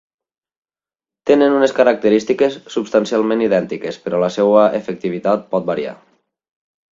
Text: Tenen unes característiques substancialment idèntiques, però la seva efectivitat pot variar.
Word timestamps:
Tenen 1.31 1.57
unes 1.57 1.75
característiques 1.79 2.57
substancialment 2.77 3.43
idèntiques, 3.49 4.01
però 4.07 4.23
la 4.25 4.31
seva 4.39 4.65
efectivitat 4.81 5.47
pot 5.53 5.69
variar. 5.71 5.95